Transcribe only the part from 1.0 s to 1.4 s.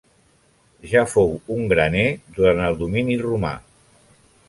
fou